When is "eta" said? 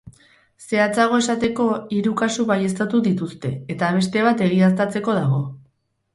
3.75-3.93